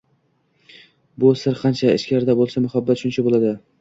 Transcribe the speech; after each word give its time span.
Bu 1.23 1.29
sir 1.41 1.61
qancha 1.61 1.93
ichkarida 1.99 2.37
bo‘lsa, 2.41 2.65
muhabbat 2.67 3.03
shuncha 3.05 3.27
bo‘ladi 3.29 3.55